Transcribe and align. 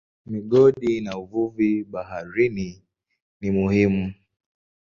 Migodi 0.31 1.01
na 1.01 1.11
uvuvi 1.19 1.83
baharini 1.91 2.69
ni 3.41 3.49
muhimu. 3.57 4.13